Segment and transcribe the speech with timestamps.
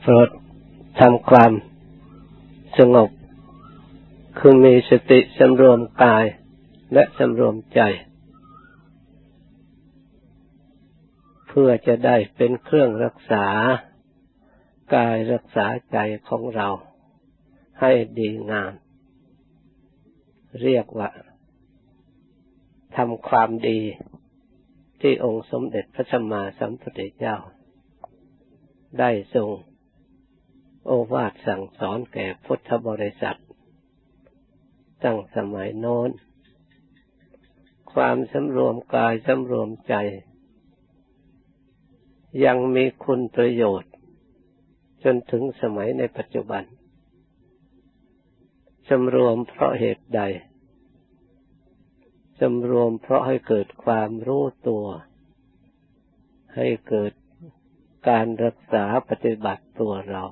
[0.00, 0.28] โปรด
[1.00, 1.52] ทำความ
[2.78, 3.10] สงบ
[4.38, 6.24] คือมีสติสำรวมกาย
[6.92, 7.80] และสำรวมใจ
[11.48, 13.46] เพื่อจะได้เป็นเครื่องรักษา
[14.94, 16.68] กายรักษาใจของเรา
[17.80, 18.72] ให้ดีงาม
[20.62, 21.10] เรียกว่า
[22.96, 23.80] ทำความดี
[25.00, 27.36] ที่องค์สมเด็จพระสัมมาสัมพุทธเจ้า
[28.98, 29.48] ได้ทรง
[30.86, 33.38] โอวาทสั่งสอนแก่พุทธบริษัท
[35.02, 36.10] ตั้งสมัยโน้น
[37.92, 39.94] ความสำรวมกายสำรวมใจ
[42.44, 43.92] ยังมีคุณประโยชน์
[45.04, 46.62] จนถึงสมัยในปัจจุบัน
[48.88, 50.22] สำรวมเพราะเหตุใด
[52.40, 54.86] สำรวมเพราะให้เกิดความรู้ตัว
[56.56, 57.12] ให้เกิด
[58.08, 60.24] การรักษาปฏิบัติตัวเรา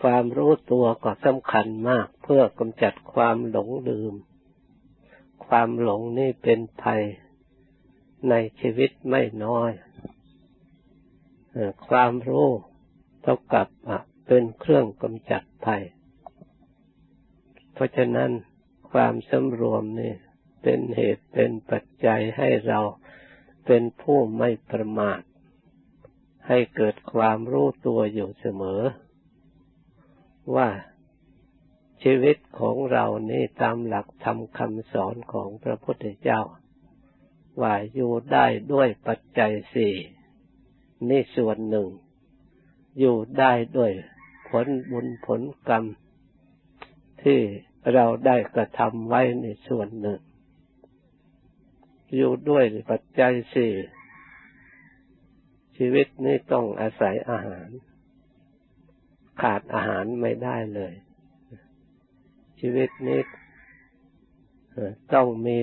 [0.00, 4.14] ความรู้ตัวก็สำคัญมากเพื่อกำจัดความหลงลืม
[5.46, 7.02] ความหลงนี่เป็นภัย
[8.30, 9.70] ในชีวิตไม่น้อย
[11.88, 12.48] ความรู้
[13.22, 13.68] เท่ากับ
[14.26, 15.82] เป็นเครื่องกำจัดภัย
[17.72, 18.30] เพราะฉะนั้น
[18.90, 20.14] ความสำรวมนี่
[20.62, 22.80] เป็นเหตุเป็นปัจจัยให้เรา
[23.66, 25.20] เป็นผู้ไม่ประมาท
[26.48, 28.82] ให้เกิดความรู้ตัวอยู่เสมอ
[30.54, 30.68] ว่า
[32.02, 36.40] ชีวิตของเรานี่ตามหลักธรรมคำสอนของพระพุทธเจ้า
[37.62, 39.94] ว่าอยู่ได้ด้วยปัจจัยสี่
[41.08, 41.88] นี่ส่วนหนึ่ง
[42.98, 43.92] อยู่ได้ด้วย
[44.48, 45.84] ผลบุญผลกรรม
[47.22, 47.40] ที่
[47.94, 50.20] เราได้กระทำไว้ในส่วนหนึ่ง
[52.14, 53.72] อยู่ด้วยปัจจัยสี่
[55.76, 57.68] ชีวิตนี้ต้องอาศัยอาหาร
[59.40, 60.94] ขาดอาหารไม่ได้เลย
[62.60, 63.20] ชีวิตนี้
[65.14, 65.58] ต้องมี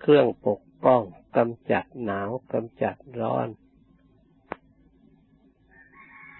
[0.00, 1.02] เครื่องปกป้อง
[1.36, 3.48] กำจัดหนาวกำจัดร้อน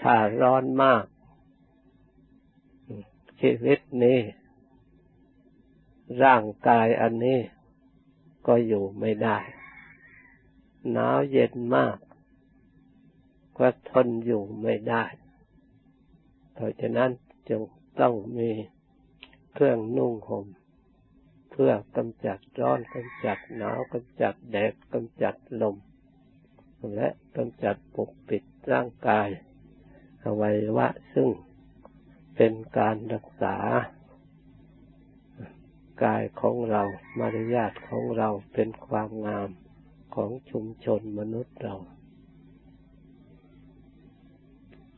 [0.00, 1.04] ถ้าร้อนมาก
[3.40, 4.18] ชีวิตนี้
[6.22, 7.38] ร่างกายอันนี้
[8.46, 9.38] ก็อยู่ไม่ได้
[10.92, 11.96] หนาวเย็นมาก
[13.58, 15.04] ก็ทนอยู่ไม่ได้
[16.58, 17.10] เพราะฉะนั้น
[17.48, 17.60] จึง
[18.00, 18.50] ต้องมี
[19.54, 20.46] เครื่องนุ่งห่ม
[21.50, 25.76] เพื่อกำจัดร้อนกำจัดหนาวกำจัดแดดกำจัดลม
[26.94, 29.28] และกำจัดปกปิดร่างกาย
[30.24, 31.28] อวัยวะซึ่ง
[32.36, 33.56] เป็นการรักษา
[36.04, 36.82] กายของเรา
[37.18, 39.48] มารยาทของเราเป็นความงาม
[40.14, 41.76] ของชุมชนมนุษย์เรา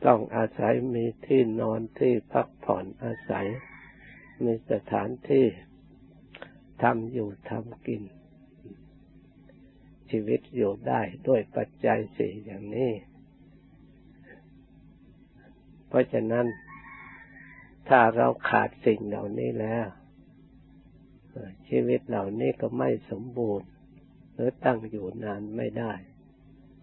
[0.05, 3.47] ต้องอาศัยมีที่นอนที่พักผ่อนอาศัย
[4.43, 5.45] มีสถานที่
[6.81, 8.03] ทำอยู่ทำกิน
[10.09, 12.91] ชีวิตอยู่ได้ด้วยปัจจัยสี่อย่างนี้
[15.87, 16.45] เพราะฉะนั้น
[17.89, 19.87] ถ้าเราขาดสิ่งเหล่านี้แล้ว
[21.69, 23.67] ชีวิตเหล่านี้ก็ไม่สมบูรณ์
[24.33, 25.93] หรือตั้งอยู่นานไม่ได้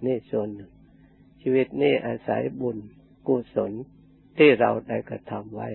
[0.05, 0.72] นี่ส่วนหนึ่ง
[1.41, 2.78] ชีวิตนี้อาศัยบุญ
[3.26, 3.72] กุศล
[4.38, 5.69] ที่เราได้กระทำไว้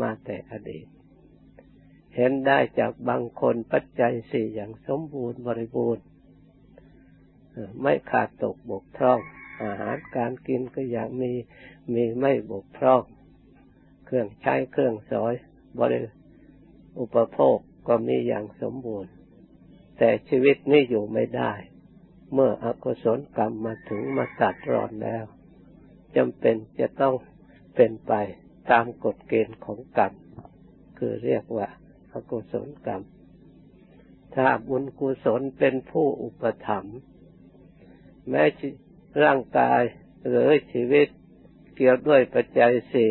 [0.00, 0.86] มาแต่อดีต
[2.16, 6.04] เห็นได้จากบางคนปัจจัยสี่อย่างสมบูรณ์บริบูรณ์
[7.82, 9.20] ไม่ขาดตกบกพร่อง
[9.62, 11.32] อาหารการกินก็อย่างมี
[11.94, 13.02] มีไม่บกพร่อง
[14.04, 15.34] เครื่องใช้เครื่องสอย
[15.78, 15.98] บริ
[16.98, 17.56] อุปโภค
[17.88, 19.12] ก็มีอย่างสมบูรณ์
[19.98, 21.52] แต่ชีวิตนี้อยู่ไม่ได้
[22.32, 25.24] เมื่ออกุศลกรรมมาถึงมาตัดรอนแล้ว
[26.16, 27.14] จำเป็นจะต้อง
[27.74, 28.12] เป็นไป
[28.70, 30.12] ตามกฎเกณฑ์ของกรรม
[30.98, 31.68] คือเรียกว่า
[32.12, 33.02] อกุศลกรรม
[34.34, 36.98] ถ้าบุญกุศลเป็นผู้อุปถัมภ์
[38.28, 38.42] แม้
[39.22, 39.82] ร่างกาย
[40.28, 41.08] หรือชีวิต
[41.76, 43.10] เกี่ยวด้วยปัจจัยสี่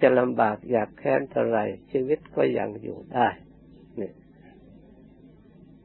[0.00, 1.58] จะลำบากอยากแค้นเท่าไร
[1.92, 3.28] ชีวิตก็ยังอยู่ได้
[3.96, 4.14] เนี่ย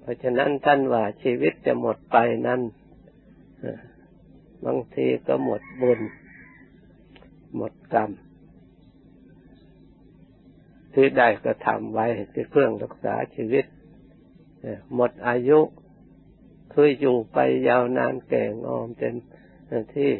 [0.01, 2.17] เพราะฉะนั้นท่านว่าชีวิตจะหมดไป
[2.47, 2.61] นั้น
[4.65, 5.99] บางทีก็หมดบุญ
[7.55, 8.11] หมดกรรม
[10.93, 13.65] ที่ได้กระทำไว้ที่เครื่องรักษาชีวิต
[14.95, 15.59] หมดอายุ
[16.73, 17.37] คืออยู่ไป
[17.67, 19.15] ยาวนานแก่งอมเต็ม
[19.95, 20.11] ที่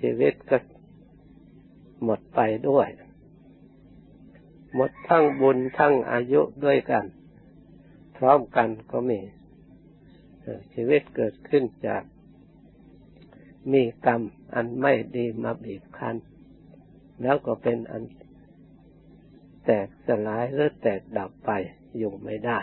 [0.00, 0.58] ชีวิตก็
[2.04, 2.88] หมดไปด้วย
[4.74, 7.04] หมดทั้งบุญทั้งอายุด้วยกัน
[8.16, 9.20] พร้อมกันก็มี
[10.74, 12.02] ชีวิตเกิดขึ้นจาก
[13.72, 14.22] มีกรรม
[14.54, 16.16] อันไม่ดีมาบีบคั้น
[17.22, 18.02] แล้วก็เป็นอัน
[19.64, 21.50] แตกสลายหรือแตกดับไป
[21.96, 22.60] อยู่ไม่ได้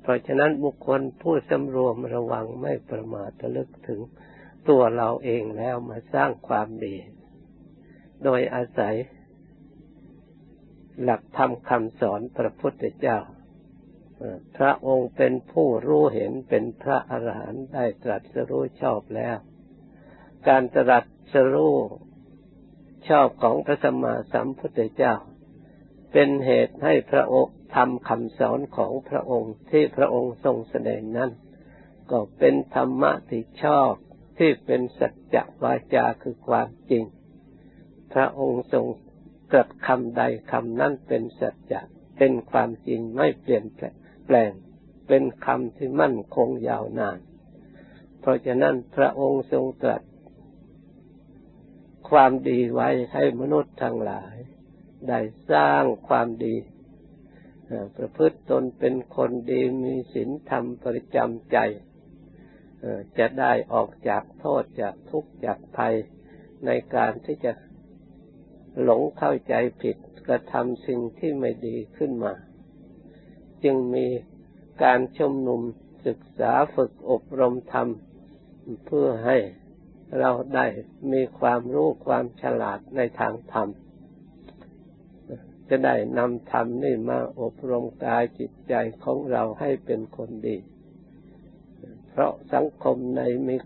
[0.00, 4.00] เพราะฉะนั้นบุคคลผู้สำรวมระวังไม่ประมาทลึกถึง
[4.68, 6.96] ตัวเราเองแล้วมาสร้างความดี
[8.24, 8.94] โดยอาศัย
[11.02, 13.18] หลักธรรมคำสอนพระพุทธเจ้า
[14.56, 19.36] พระองค์เป็นผู้รู้เห็นเป็นพระอรหันต์ได้ตรัสรู้ชอบแล้ว
[20.48, 21.00] การตรั
[21.32, 21.76] สรู้
[23.08, 25.14] ชอบของพระสัมมาสัมพุทธเจ้า
[26.12, 31.30] เป็นเหตุให้พระองค์ทำคำสอนของพระองค์ที่พระองค์ทรงแสดงนั้น
[32.10, 33.92] ก็เป็นธรรมะที่ชอบ
[34.38, 37.04] ที่เป็นสัจจะวาจาคือความจริง
[38.12, 38.86] พระองค์ทรง
[39.50, 40.22] ตรัสคำใด
[40.52, 41.80] คำนั้นเป็นสัจจะ
[42.18, 43.96] เป็นความจริงไม่เปลี่ยนแปลง
[44.30, 44.52] แปลง
[45.08, 47.18] เป็นคำที่มั่นคงยาวนาน
[48.20, 50.02] เพราะฉะนั้นพระองค์ทรงตรัส
[52.10, 54.36] ความดีไว้ให้มนุษย์ทั้งหลาย
[55.08, 55.20] ได้
[55.50, 56.56] สร้างความดี
[57.96, 61.58] ประพฤติตนเป็นคนดีมีศีลธรรมประจำใจ
[63.18, 65.94] จะได้ออกจากโทษจากทุกข์จากภัย
[66.66, 67.52] ในการที่จะ
[68.82, 69.96] หลงเข้าใจผิด
[70.28, 72.34] กระทำสิ่งที่ไม่ดีขึ้นมา
[73.64, 74.06] จึงมี
[74.82, 75.60] การชุมนุม
[76.06, 77.88] ศึกษาฝึกอบรมธรรม
[78.86, 79.36] เพื่อให้
[80.18, 80.66] เราได้
[81.12, 83.68] มีความรู้ความฉลาดในทางธรรม
[85.68, 88.74] จะได้นำธรรมนี่มาอบรมกายจิตใจ
[89.04, 90.56] ของเราให้เป็นคนดี
[92.10, 93.56] เพราะสังคมในมี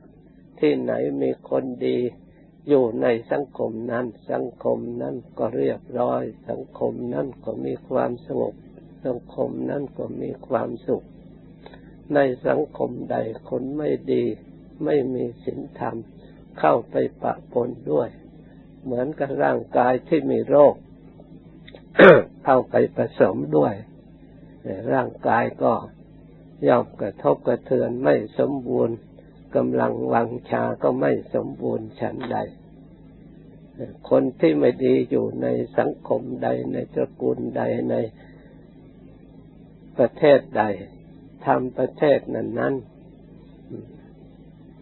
[0.60, 0.92] ที่ไหน
[1.22, 1.98] มีคนดี
[2.68, 8.54] อยู่ในสังคมนั้น สังคมนั้นก็เรียบร้อย สังคมนั้นก็มีความสงบ
[9.04, 11.06] สังคมนั้นก็มีความสุข
[12.14, 13.16] ในสังคมใด
[13.48, 14.24] คนไม่ดี
[14.84, 15.96] ไม่มีศีลธรรม
[16.58, 18.08] เข้าไปปะปนด้วย
[18.84, 20.74] เหมือนกับร่างกายที่มีโรค
[22.44, 23.74] เข้าไปผสมด้วย
[24.92, 25.74] ร่างกายก็
[26.68, 28.96] ย่อมกระทบกระเทือนไม่สมบูรณ์
[29.56, 32.36] กำลังวังชาก็ไม่สมบูรณ์ฉันใด
[34.10, 35.46] คนที่ไม่ดีอยู่ใน
[35.78, 37.94] สังคมใดในตระกูลใดใน
[39.98, 40.62] ประเทศใด
[41.46, 42.74] ทำประเทศนั้นนั้น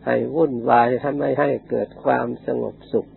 [0.06, 3.10] ให้วุ่นวายให้ไม่ให้เกิดความสงบสุข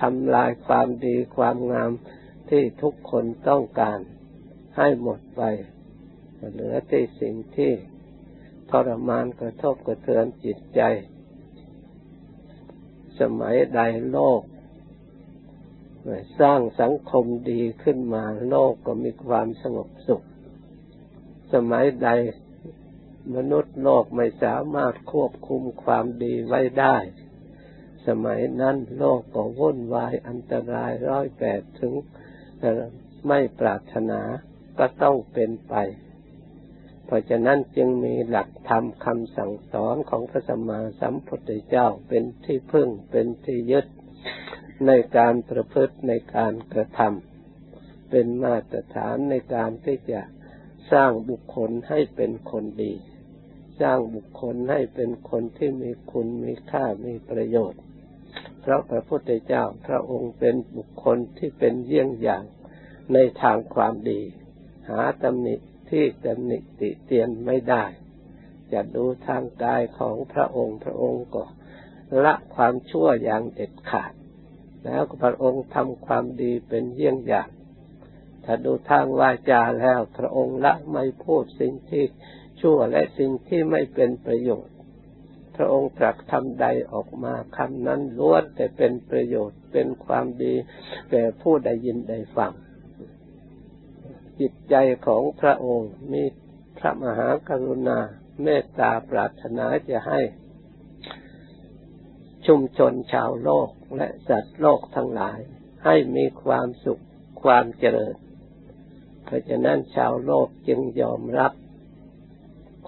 [0.00, 1.90] ทำลายความดีความงาม
[2.50, 3.98] ที่ทุกคนต้องการ
[4.76, 5.42] ให้หมดไป
[6.52, 7.72] เหลือที่สิ่งที่
[8.70, 10.80] ทรมานกระทบกระเทือนจิตใจ
[13.20, 13.80] สมัยใด
[14.12, 14.42] โลก
[16.40, 20.24] สร้างสังคมดีขึ้นมาโลกก็มีความสงบสุข
[21.54, 22.08] สมัยใด
[23.34, 26.96] มนุษย์โลกไม่สามารถควบคุมความดีไว้ได้
[28.08, 31.92] สมัยนั้นโลกก็วุ่นวายอันตรายร้อยแปดถึง
[33.28, 34.20] ไม่ปรารถนา
[34.78, 35.74] ก็ต้องเป็นไป
[37.04, 43.86] เพราะฉะนั้นจึงมีหลักธรรมคำสั่งสอนของพระสัมมาสัมพุทธเจ้าเป็นที่พึ่งเป็นที่ยึด
[44.86, 50.20] ในการประพฤติในการกระทำเป็นมาตรฐานในการที่จะ
[50.92, 52.94] สร้างบุคคลให้เป็นคนดี
[53.80, 57.82] สร้างบุคคลให้เป็นคนที่มีคุณมีค่ามีประโยชน์
[58.60, 62.44] เพราะพระพุทธเจ้าพระองค์เป็นบุคคลที่เป็นเยี่ยงอย่าง
[63.12, 64.20] ในทางความดี
[64.88, 65.54] หาตำหนิ
[65.90, 67.84] ที่ตำหนิติเตียนไม่ได้
[68.72, 71.44] จะดูทางกายของพระองค์พระองค์ก็
[72.24, 74.12] ละความชั่วอย่างเด็ดขาด
[74.84, 77.48] แล้วพระองค์ทำความดีเป็นเยี่ยงอย่าง
[78.50, 82.04] ถ้าดูทางวาจาแล้ว พระองค์ละไม่พูดสิ่งที่
[82.60, 84.74] ชั่วและสิ่งที่ไม่เป็นประโยชน์
[85.56, 90.54] พระองค์ตรัสคำใดออกมาคำนั้นล้วนแต่เป็นประโยชน์เป็นความดี
[91.10, 92.52] แก่ผู้ได้ยินได้ฟัง
[94.40, 94.74] จิตใจ
[95.06, 96.22] ของพระองค์มี
[96.78, 97.98] พระมหากรุณา
[98.42, 100.20] เมตตาปรารถนาจะให้
[102.46, 105.38] ชุมชนชาวโลกและสัตว์โลกทั้งหลาย
[105.84, 107.02] ให้มีความสุข
[107.42, 108.16] ความเจริญ
[109.28, 111.52] เพราะฉะนั้นชาวโลกจึงยอมรับ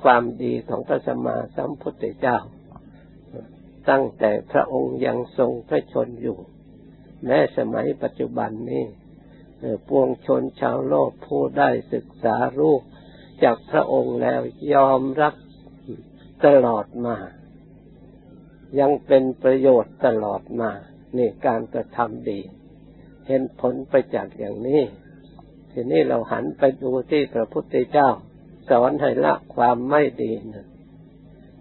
[0.02, 2.38] ความดีของพระสัมมาสัมพุทธเจ้า
[3.90, 6.38] ตั้งแต่พระองค์ยังทรงพระชนอยู่
[7.24, 8.84] แม้สมัยปัจจุบันนี้
[9.88, 12.82] ปวงชนชาวโลกผู้ได้ศึกษารูป
[13.42, 14.40] จากพระองค์แล้ว
[14.74, 15.34] ยอมรับ
[16.44, 17.16] ตลอดมา
[18.80, 20.70] ยังเป็นประโยชน์ตลอดมา
[21.16, 22.40] นี่การกระทำดี
[23.26, 24.82] เห็นผลไปจากอย่างนี้
[25.72, 28.08] ทีนี้เราหันไปดูที่พระพุทธเจ้า
[28.70, 30.66] สอนให้ละความไม่ดีนะ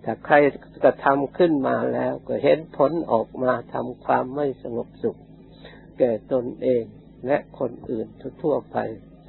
[0.04, 0.36] ถ้าใคร
[0.84, 5.20] กระทำขึ้นมาแล้วก็เห็นผลออกมาทำความไม่สงบสุข
[5.98, 6.84] แก่ตนเอง
[7.28, 8.08] และคนอื่น
[8.42, 8.78] ทั่วไป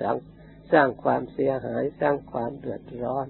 [0.00, 0.16] สร้าง
[0.72, 3.26] สร้างความเสียหายสร้างความเดือดร้อน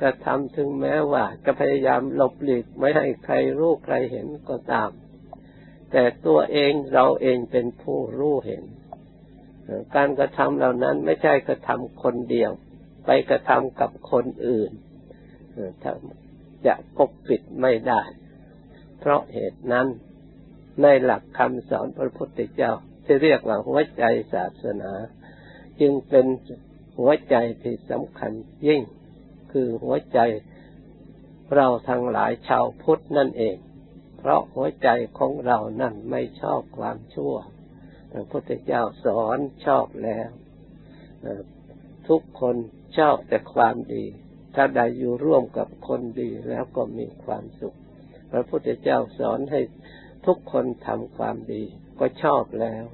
[0.00, 4.90] กระทำถึงแม้ว่าจะพยายามหลบหลีกไม่ให้ใครรู้ใครเห็นก็ตาม
[5.92, 8.64] แต่ตัวเองเราเองเป็นผู้รู้เห็น
[9.96, 12.50] การกระทำเหล่านั้นไม่ใช่กระทำคนเดียว
[13.06, 14.70] ไปกระทำกับคนอื่น
[16.66, 18.02] จะปกปิดไม่ได้
[19.00, 19.86] เพราะเหตุนั้น
[20.82, 22.72] ในหลักคำสอนพระพุทธเจ้า
[23.04, 24.92] ที่เรียกว่าหัวใจศาสนา
[25.80, 26.26] จึงเป็น
[26.98, 28.32] หัวใจที่สำคัญ
[28.66, 28.82] ยิ่ง
[29.52, 30.18] คือหัวใจ
[31.54, 33.56] เราทั้งหลายชาวพุทธนั่นเอง
[34.18, 34.88] เพราะหัวใจ
[35.18, 37.34] ของเรานั่นไม่ชอบความชั่ว
[38.12, 40.28] พระพุทธเจ้าสอนชอบแล้ว
[42.08, 42.56] ทุกคน
[42.98, 44.04] ชอบแต่ความดี
[44.54, 47.76] ถ้าได้อยู่ร่วมกับคนดีแล้วก็มีความสุข
[48.32, 49.60] พระพุทธเจ้าสอนให้
[50.26, 51.62] ทุกคนทำความดี
[51.98, 52.84] ก็ชอบแล้ว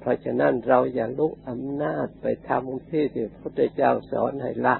[0.00, 4.76] เพราะฉะนั้นเราอย่าลุกอำนาจไปทำที่ที่พระพุทธเจ้าสอนให้ละ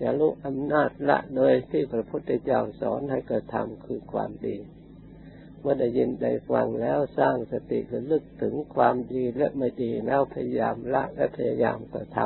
[0.00, 4.56] อย่าลุกอำนาจละโดยที่พระพุทธเจ้าสอนให้กระทำคือความดี
[5.68, 12.18] มื่อได้ยินได้ฟังแล้วสร้างสติระลึกถึงความดีและไม่ดีแล้วพยายามละและพยายามกระท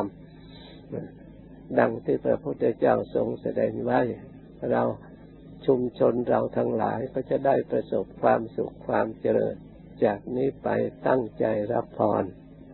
[0.87, 4.01] ำดังที่พระพุทธเจ้าทรงแสดงไว้
[4.71, 4.83] เรา
[5.67, 9.55] ชุมชนเราทั้งหลายก็จะได้ประสบความสุขความเจริญ
[10.05, 10.69] จากนี้ไป
[11.07, 12.25] ตั้งใจรับพร